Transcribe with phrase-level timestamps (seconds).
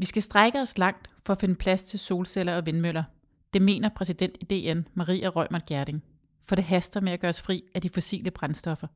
[0.00, 3.02] Vi skal strække os langt for at finde plads til solceller og vindmøller.
[3.52, 6.02] Det mener præsident i DN, Maria Rømert Gerding.
[6.44, 8.86] For det haster med at gøre os fri af de fossile brændstoffer.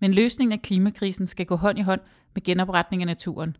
[0.00, 2.00] Men løsningen af klimakrisen skal gå hånd i hånd
[2.34, 3.56] med genopretning af naturen.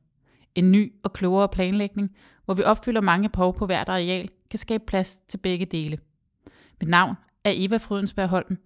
[0.54, 4.84] En ny og klogere planlægning, hvor vi opfylder mange behov på hvert areal, kan skabe
[4.86, 5.98] plads til begge dele.
[6.80, 7.14] Mit navn
[7.44, 8.58] er Eva Frydensberg Holm.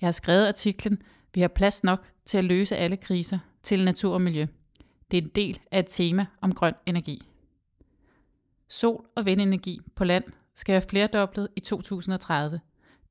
[0.00, 1.02] Jeg har skrevet artiklen
[1.34, 4.46] Vi har plads nok til at løse alle kriser til natur og miljø.
[5.10, 7.22] Det er en del af et tema om grøn energi.
[8.68, 12.60] Sol- og vindenergi på land skal være flerdoblet i 2030.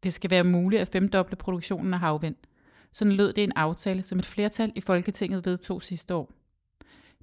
[0.03, 2.35] Det skal være muligt at femdoble produktionen af havvind.
[2.91, 6.31] Sådan lød det en aftale, som et flertal i Folketinget vedtog sidste år.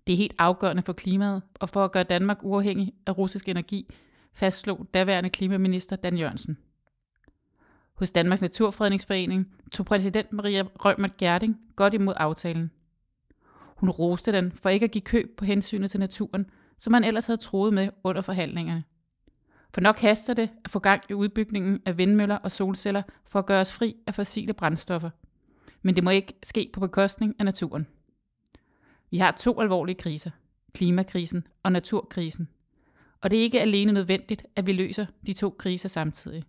[0.07, 3.95] Det er helt afgørende for klimaet og for at gøre Danmark uafhængig af russisk energi,
[4.33, 6.59] fastslog daværende klimaminister Dan Jørgensen.
[7.95, 12.71] Hos Danmarks Naturfredningsforening tog præsident Maria Rømert Gerding godt imod aftalen.
[13.77, 16.51] Hun roste den for ikke at give køb på hensynet til naturen,
[16.83, 18.85] som man ellers havde troet med under forhandlingerne.
[19.75, 23.47] For nok haster det at få gang i udbygningen af vindmøller og solceller for at
[23.47, 25.11] gøre os fri af fossile brændstoffer.
[25.83, 27.87] Men det må ikke ske på bekostning af naturen.
[29.11, 30.31] Vi har to alvorlige kriser.
[30.75, 32.49] Klimakrisen og naturkrisen.
[33.21, 36.45] Og det er ikke alene nødvendigt, at vi løser de to kriser samtidig.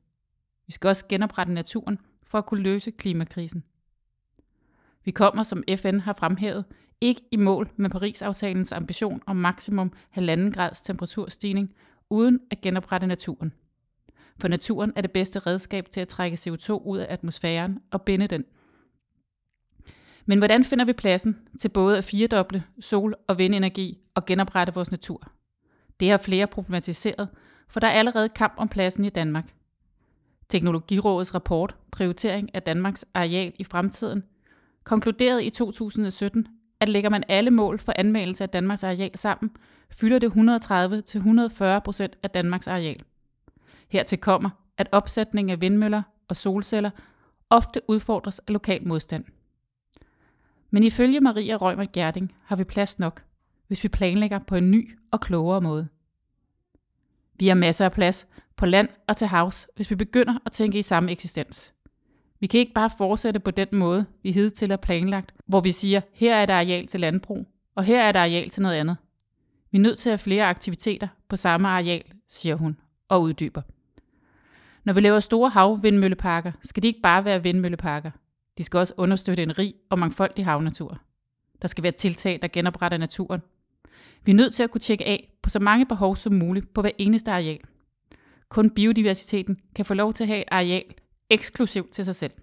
[0.67, 3.63] Vi skal også genoprette naturen for at kunne løse klimakrisen.
[5.03, 6.65] Vi kommer, som FN har fremhævet,
[7.03, 11.73] ikke i mål med Paris-aftalens ambition om maksimum 1,5 grads temperaturstigning
[12.09, 13.53] uden at genoprette naturen.
[14.41, 18.27] For naturen er det bedste redskab til at trække CO2 ud af atmosfæren og binde
[18.27, 18.45] den.
[20.25, 24.91] Men hvordan finder vi pladsen til både at firedoble sol- og vindenergi og genoprette vores
[24.91, 25.31] natur?
[25.99, 27.29] Det har flere problematiseret,
[27.67, 29.53] for der er allerede kamp om pladsen i Danmark.
[30.49, 34.23] Teknologirådets rapport Prioritering af Danmarks areal i fremtiden
[34.83, 36.47] konkluderede i 2017,
[36.83, 39.51] at lægger man alle mål for anmeldelse af Danmarks areal sammen,
[39.89, 40.29] fylder det
[41.77, 43.03] 130-140 procent af Danmarks areal.
[43.89, 46.89] Hertil kommer, at opsætning af vindmøller og solceller
[47.49, 49.25] ofte udfordres af lokal modstand.
[50.71, 53.23] Men ifølge Maria Rømer Gerding har vi plads nok,
[53.67, 55.87] hvis vi planlægger på en ny og klogere måde.
[57.39, 60.77] Vi har masser af plads på land og til havs, hvis vi begynder at tænke
[60.77, 61.72] i samme eksistens.
[62.43, 66.01] Vi kan ikke bare fortsætte på den måde, vi hidtil har planlagt, hvor vi siger,
[66.13, 68.97] her er der areal til landbrug, og her er der areal til noget andet.
[69.71, 73.61] Vi er nødt til at have flere aktiviteter på samme areal, siger hun og uddyber.
[74.83, 78.11] Når vi laver store havvindmølleparker, skal de ikke bare være vindmølleparker.
[78.57, 81.01] De skal også understøtte en rig og mangfoldig havnatur.
[81.61, 83.41] Der skal være tiltag, der genopretter naturen.
[84.25, 86.81] Vi er nødt til at kunne tjekke af på så mange behov som muligt på
[86.81, 87.59] hver eneste areal.
[88.49, 90.85] Kun biodiversiteten kan få lov til at have et areal
[91.29, 92.33] eksklusivt til sig selv.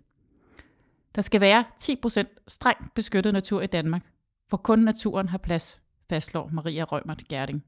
[1.14, 4.02] Der skal være 10% strengt beskyttet natur i Danmark,
[4.48, 7.64] hvor kun naturen har plads, fastslår Maria Rømert Gerding.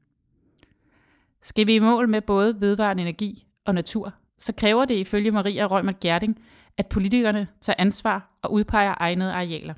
[1.41, 5.65] Skal vi i mål med både vedvarende energi og natur, så kræver det ifølge Maria
[5.65, 6.39] Rømert Gerding,
[6.77, 9.73] at politikerne tager ansvar og udpeger egnede arealer.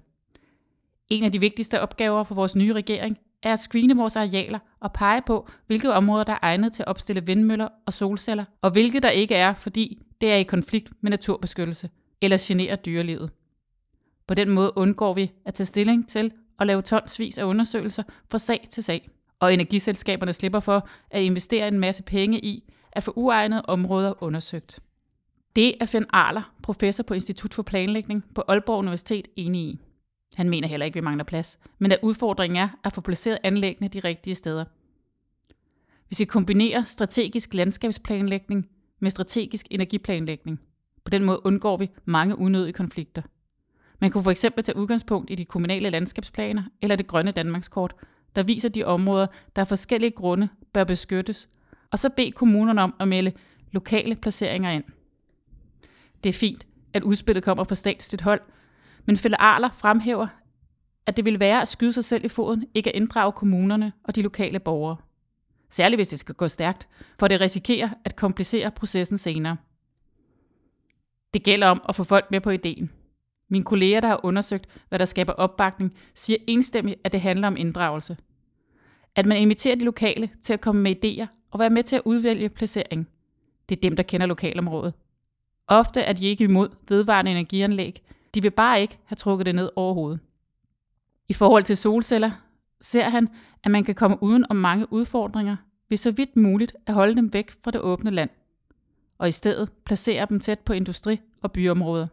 [1.10, 4.94] En af de vigtigste opgaver for vores nye regering er at screene vores arealer og
[4.94, 9.00] pege på, hvilke områder, der er egnet til at opstille vindmøller og solceller, og hvilke
[9.00, 11.90] der ikke er, fordi det er i konflikt med naturbeskyttelse
[12.22, 13.32] eller generer dyrelivet.
[14.28, 18.38] På den måde undgår vi at tage stilling til at lave tonsvis af undersøgelser fra
[18.38, 19.10] sag til sag,
[19.40, 24.80] og energiselskaberne slipper for at investere en masse penge i at få uegnede områder undersøgt.
[25.56, 29.80] Det er Finn Arler, professor på Institut for Planlægning på Aalborg Universitet, enig i.
[30.36, 33.38] Han mener heller ikke, at vi mangler plads, men at udfordringen er at få placeret
[33.44, 34.66] anlæggene de rigtige steder.
[36.10, 38.70] Vi skal kombinere strategisk landskabsplanlægning
[39.00, 40.60] med strategisk energiplanlægning.
[41.04, 43.22] På den måde undgår vi mange unødige konflikter.
[44.02, 47.94] Man kunne for eksempel tage udgangspunkt i de kommunale landskabsplaner eller det grønne Danmarkskort,
[48.36, 51.50] der viser de områder, der af forskellige grunde bør beskyttes,
[51.92, 53.32] og så bede kommunerne om at melde
[53.72, 54.84] lokale placeringer ind.
[56.24, 58.42] Det er fint, at udspillet kommer fra statsligt hold,
[59.06, 60.28] men Fælde Arler fremhæver,
[61.06, 64.16] at det vil være at skyde sig selv i foden, ikke at inddrage kommunerne og
[64.16, 64.98] de lokale borgere.
[65.70, 66.88] Særligt hvis det skal gå stærkt,
[67.20, 69.58] for det risikerer at komplicere processen senere.
[71.34, 72.92] Det gælder om at få folk med på ideen.
[73.50, 77.58] Mine kolleger, der har undersøgt, hvad der skaber opbakning, siger enstemmigt, at det handler om
[77.58, 78.18] inddragelse.
[79.16, 82.02] At man inviterer de lokale til at komme med idéer og være med til at
[82.06, 83.08] udvælge placering.
[83.70, 84.94] Det er dem, der kender lokalområdet.
[85.68, 88.02] Ofte er de ikke imod vedvarende energianlæg.
[88.34, 90.20] De vil bare ikke have trukket det ned overhovedet.
[91.30, 92.32] I forhold til solceller
[92.82, 93.30] ser han,
[93.66, 95.56] at man kan komme uden om mange udfordringer,
[95.90, 98.30] ved så vidt muligt at holde dem væk fra det åbne land,
[99.18, 102.08] og i stedet placere dem tæt på industri- og byområder,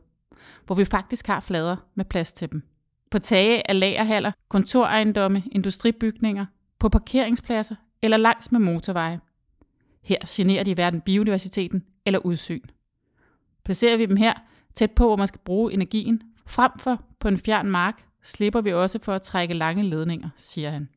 [0.67, 2.63] hvor vi faktisk har flader med plads til dem.
[3.11, 6.47] På tage af lagerhaller, kontorejendomme, industribygninger,
[6.79, 9.21] på parkeringspladser eller langs med motorveje.
[10.03, 12.63] Her generer de hverken biodiversiteten eller udsyn.
[13.65, 14.35] Placerer vi dem her,
[14.75, 18.73] tæt på, hvor man skal bruge energien, frem for på en fjern mark, slipper vi
[18.73, 20.89] også for at trække lange ledninger, siger han.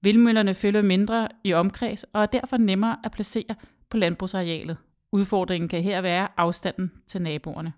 [0.00, 3.54] Vindmøllerne følger mindre i omkreds og er derfor nemmere at placere
[3.90, 4.76] på landbrugsarealet.
[5.12, 7.72] Udfordringen kan her være afstanden til naboerne.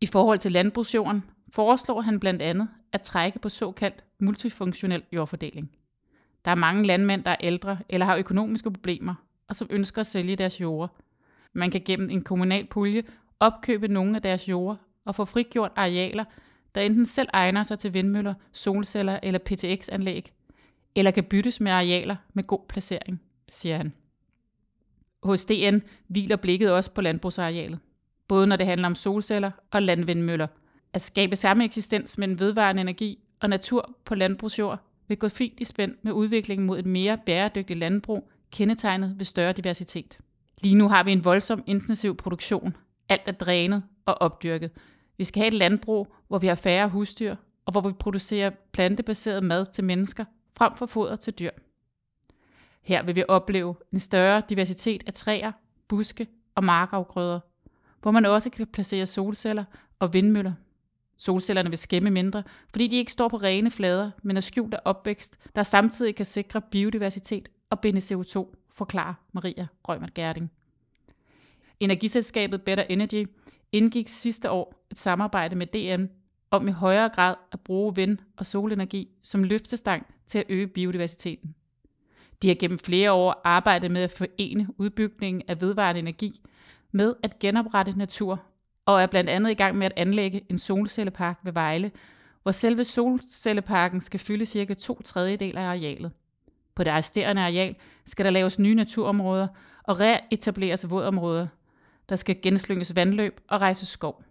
[0.00, 5.70] I forhold til landbrugsjorden foreslår han blandt andet at trække på såkaldt multifunktionel jordfordeling.
[6.44, 9.14] Der er mange landmænd, der er ældre eller har økonomiske problemer,
[9.48, 10.88] og som ønsker at sælge deres jorder.
[11.52, 13.02] Man kan gennem en kommunal pulje
[13.40, 16.24] opkøbe nogle af deres jorder og få frigjort arealer,
[16.74, 20.32] der enten selv egner sig til vindmøller, solceller eller PTX-anlæg,
[20.96, 23.92] eller kan byttes med arealer med god placering, siger han.
[25.22, 27.78] Hos DN hviler blikket også på landbrugsarealet,
[28.28, 30.46] både når det handler om solceller og landvindmøller.
[30.92, 34.78] At skabe samme eksistens mellem vedvarende energi og natur på landbrugsjord
[35.08, 39.52] vil gå fint i spænd med udviklingen mod et mere bæredygtigt landbrug, kendetegnet ved større
[39.52, 40.18] diversitet.
[40.62, 42.76] Lige nu har vi en voldsom intensiv produktion.
[43.08, 44.70] Alt er drænet og opdyrket.
[45.18, 49.42] Vi skal have et landbrug, hvor vi har færre husdyr, og hvor vi producerer plantebaseret
[49.42, 50.24] mad til mennesker,
[50.56, 51.50] frem for foder til dyr.
[52.82, 55.52] Her vil vi opleve en større diversitet af træer,
[55.88, 57.40] buske og markafgrøder,
[58.00, 59.64] hvor man også kan placere solceller
[59.98, 60.52] og vindmøller.
[61.16, 64.80] Solcellerne vil skæmme mindre, fordi de ikke står på rene flader, men er skjult af
[64.84, 70.50] opvækst, der samtidig kan sikre biodiversitet og binde CO2, forklarer Maria Røgmert Gerding.
[71.80, 73.26] Energiselskabet Better Energy
[73.72, 76.21] indgik sidste år et samarbejde med DN
[76.52, 81.54] om i højere grad at bruge vind- og solenergi som løftestang til at øge biodiversiteten.
[82.42, 86.40] De har gennem flere år arbejdet med at forene udbygningen af vedvarende energi
[86.92, 88.42] med at genoprette natur,
[88.86, 91.90] og er blandt andet i gang med at anlægge en solcellepark ved Vejle,
[92.42, 96.12] hvor selve solcelleparken skal fylde cirka to tredjedel af arealet.
[96.74, 97.76] På det resterende areal
[98.06, 99.48] skal der laves nye naturområder
[99.82, 101.46] og reetableres vådområder.
[102.08, 104.22] Der skal genslynges vandløb og rejses skov.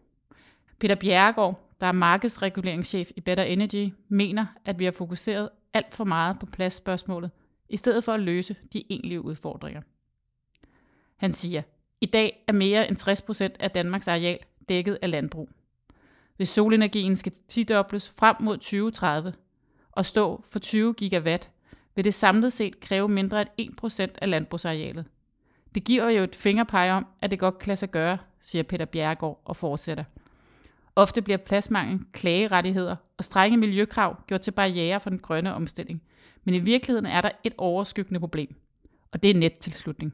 [0.79, 6.03] Peter Bjerregaard, der er markedsreguleringschef i Better Energy, mener, at vi har fokuseret alt for
[6.03, 7.31] meget på pladsspørgsmålet,
[7.69, 9.81] i stedet for at løse de egentlige udfordringer.
[11.15, 11.61] Han siger,
[12.01, 12.97] i dag er mere end
[13.53, 14.39] 60% af Danmarks areal
[14.69, 15.49] dækket af landbrug.
[16.37, 19.33] Hvis solenergien skal tidobles frem mod 2030
[19.91, 21.49] og stå for 20 gigawatt,
[21.95, 25.05] vil det samlet set kræve mindre end 1% af landbrugsarealet.
[25.75, 28.85] Det giver jo et fingerpege om, at det godt kan lade sig gøre, siger Peter
[28.85, 30.03] Bjerregaard og fortsætter.
[30.95, 36.01] Ofte bliver pladsmangel, klagerettigheder og strenge miljøkrav gjort til barriere for den grønne omstilling.
[36.43, 38.55] Men i virkeligheden er der et overskyggende problem,
[39.11, 40.13] og det er nettilslutning.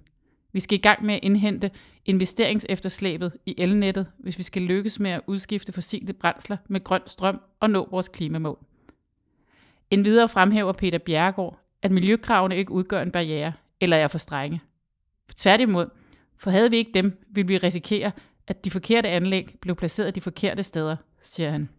[0.54, 1.72] Vi skal i gang med at indhente
[2.06, 7.42] investeringsefterslæbet i elnettet, hvis vi skal lykkes med at udskifte fossile brændsler med grøn strøm
[7.60, 8.60] og nå vores klimamål.
[9.92, 14.62] En videre fremhæver Peter Bjerregaard, at miljøkravene ikke udgør en barriere eller er for strenge.
[15.36, 15.90] Tværtimod,
[16.38, 18.12] for havde vi ikke dem, ville vi risikere,
[18.48, 21.70] at de forkerte anlæg blev placeret de forkerte steder, siger han.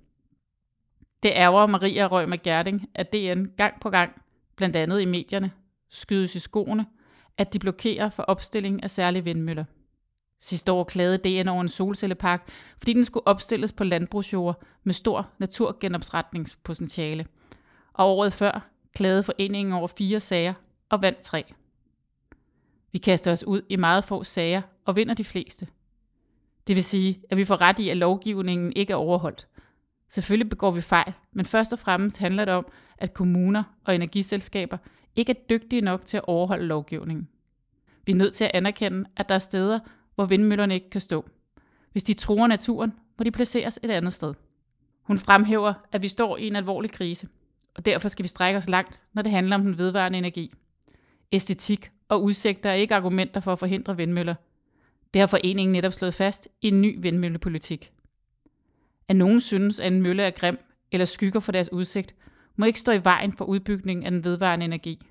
[1.22, 4.22] Det ærger Maria Røg med Gerding, at DN gang på gang,
[4.56, 5.50] blandt andet i medierne,
[5.88, 6.86] skydes i skoene,
[7.38, 9.64] at de blokerer for opstilling af særlige vindmøller.
[10.40, 15.30] Sidste år klagede DN over en solcellepark, fordi den skulle opstilles på landbrugsjord med stor
[15.38, 17.26] naturgenopretningspotentiale.
[17.92, 20.54] Og året før klagede foreningen over fire sager
[20.88, 21.44] og vandt tre.
[22.92, 25.66] Vi kaster os ud i meget få sager og vinder de fleste.
[26.68, 29.48] Det vil sige, at vi får ret i, at lovgivningen ikke er overholdt.
[30.08, 32.66] Selvfølgelig begår vi fejl, men først og fremmest handler det om,
[32.98, 34.78] at kommuner og energiselskaber
[35.16, 37.28] ikke er dygtige nok til at overholde lovgivningen.
[38.06, 39.78] Vi er nødt til at anerkende, at der er steder,
[40.14, 41.28] hvor vindmøllerne ikke kan stå.
[41.92, 44.34] Hvis de truer naturen, må de placeres et andet sted.
[45.02, 47.28] Hun fremhæver, at vi står i en alvorlig krise,
[47.74, 50.52] og derfor skal vi strække os langt, når det handler om den vedvarende energi.
[51.32, 54.34] Æstetik og udsigter er ikke argumenter for at forhindre vindmøller.
[55.14, 57.92] Det har foreningen netop slået fast i en ny vindmøllepolitik.
[59.08, 60.58] At nogen synes, at en mølle er grim
[60.92, 62.14] eller skygger for deres udsigt,
[62.56, 65.06] må ikke stå i vejen for udbygningen af den vedvarende energi.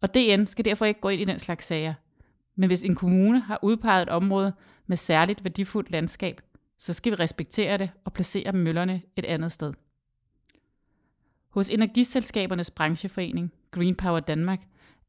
[0.00, 1.94] Og DN skal derfor ikke gå ind i den slags sager.
[2.56, 4.52] Men hvis en kommune har udpeget et område
[4.86, 6.40] med særligt værdifuldt landskab,
[6.78, 9.74] så skal vi respektere det og placere møllerne et andet sted.
[11.48, 14.60] Hos Energiselskabernes brancheforening, Green Power Danmark,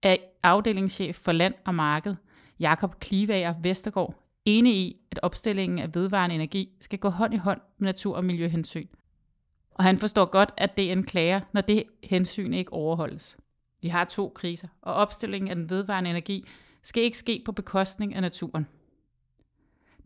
[0.01, 2.15] er afdelingschef for land og marked,
[2.59, 7.61] Jakob Klivager Vestergaard, enig i, at opstillingen af vedvarende energi skal gå hånd i hånd
[7.77, 8.87] med natur- og miljøhensyn.
[9.71, 13.37] Og han forstår godt, at det er en klager, når det hensyn ikke overholdes.
[13.81, 16.45] Vi har to kriser, og opstillingen af den vedvarende energi
[16.83, 18.67] skal ikke ske på bekostning af naturen.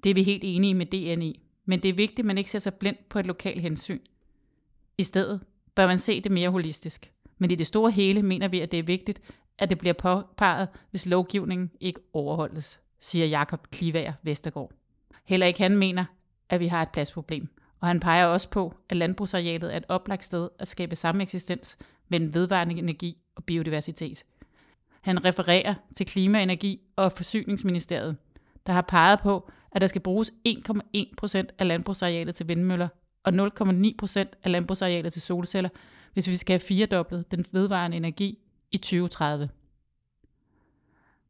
[0.03, 2.59] Det er vi helt enige med DNI, men det er vigtigt, at man ikke ser
[2.59, 3.99] sig blind på et lokalt hensyn.
[4.97, 5.41] I stedet
[5.75, 7.11] bør man se det mere holistisk.
[7.37, 9.21] Men i det store hele mener vi, at det er vigtigt,
[9.59, 14.71] at det bliver påpeget, hvis lovgivningen ikke overholdes, siger Jakob Klivager Vestergaard.
[15.25, 16.05] Heller ikke han mener,
[16.49, 17.47] at vi har et pladsproblem,
[17.79, 21.77] og han peger også på, at landbrugsarealet er et oplagt sted at skabe samme eksistens
[22.07, 24.23] mellem vedvarende energi og biodiversitet.
[25.01, 28.17] Han refererer til Klima-, Energi- og Forsyningsministeriet,
[28.67, 32.87] der har peget på, at der skal bruges 1,1 procent af landbrugsarealet til vindmøller
[33.23, 35.69] og 0,9 procent af landbrugsarealet til solceller,
[36.13, 38.39] hvis vi skal have firedoblet den vedvarende energi
[38.71, 39.49] i 2030.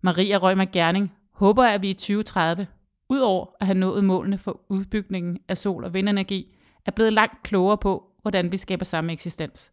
[0.01, 2.67] Maria Rømer Gerning håber, at vi i 2030,
[3.10, 6.55] udover at have nået målene for udbygningen af sol- og vindenergi,
[6.86, 9.72] er blevet langt klogere på, hvordan vi skaber samme eksistens.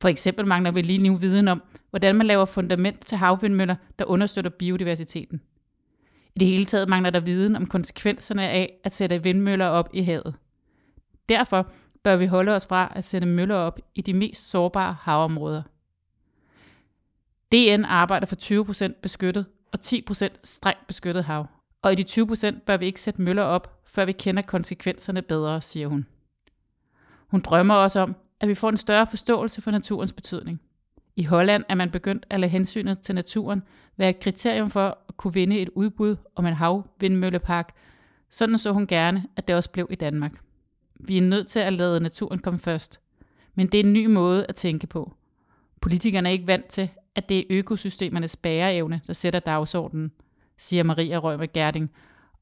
[0.00, 4.04] For eksempel mangler vi lige nu viden om, hvordan man laver fundament til havvindmøller, der
[4.04, 5.40] understøtter biodiversiteten.
[6.34, 10.02] I det hele taget mangler der viden om konsekvenserne af at sætte vindmøller op i
[10.02, 10.34] havet.
[11.28, 11.70] Derfor
[12.02, 15.62] bør vi holde os fra at sætte møller op i de mest sårbare havområder.
[17.52, 18.36] DN arbejder for
[18.90, 21.46] 20% beskyttet og 10% strengt beskyttet hav.
[21.82, 25.62] Og i de 20% bør vi ikke sætte møller op, før vi kender konsekvenserne bedre,
[25.62, 26.06] siger hun.
[27.28, 30.60] Hun drømmer også om, at vi får en større forståelse for naturens betydning.
[31.16, 33.62] I Holland er man begyndt at lade hensynet til naturen
[33.96, 37.74] være et kriterium for at kunne vinde et udbud om en havvindmøllepark.
[38.30, 40.32] Sådan så hun gerne, at det også blev i Danmark.
[40.94, 43.00] Vi er nødt til at lade naturen komme først.
[43.54, 45.12] Men det er en ny måde at tænke på.
[45.80, 50.12] Politikerne er ikke vant til, at det er økosystemernes bæreevne, der sætter dagsordenen,
[50.58, 51.90] siger Maria Rømer Gerding,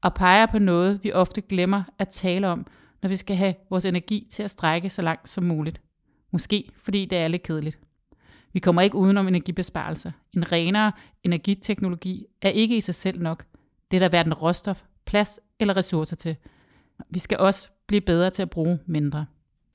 [0.01, 2.67] og peger på noget, vi ofte glemmer at tale om,
[3.01, 5.81] når vi skal have vores energi til at strække så langt som muligt.
[6.31, 7.79] Måske fordi det er lidt kedeligt.
[8.53, 10.11] Vi kommer ikke udenom energibesparelser.
[10.33, 10.91] En renere
[11.23, 13.45] energiteknologi er ikke i sig selv nok.
[13.91, 16.35] Det er der hverken råstof, plads eller ressourcer til.
[17.09, 19.25] Vi skal også blive bedre til at bruge mindre.